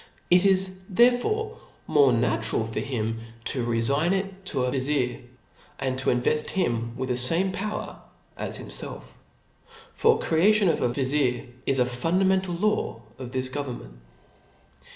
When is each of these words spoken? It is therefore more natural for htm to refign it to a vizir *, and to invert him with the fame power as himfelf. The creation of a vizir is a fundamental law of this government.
It 0.31 0.45
is 0.45 0.77
therefore 0.89 1.59
more 1.85 2.11
natural 2.11 2.65
for 2.65 2.79
htm 2.81 3.19
to 3.45 3.63
refign 3.63 4.13
it 4.13 4.47
to 4.47 4.63
a 4.63 4.71
vizir 4.71 5.21
*, 5.49 5.79
and 5.79 5.95
to 5.99 6.09
invert 6.09 6.49
him 6.49 6.97
with 6.97 7.09
the 7.09 7.15
fame 7.15 7.51
power 7.51 8.01
as 8.35 8.57
himfelf. 8.57 9.13
The 10.01 10.17
creation 10.17 10.69
of 10.69 10.81
a 10.81 10.87
vizir 10.89 11.45
is 11.67 11.77
a 11.77 11.85
fundamental 11.85 12.55
law 12.55 13.03
of 13.19 13.29
this 13.31 13.49
government. 13.49 13.99